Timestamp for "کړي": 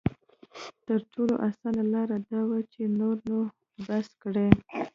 4.23-4.47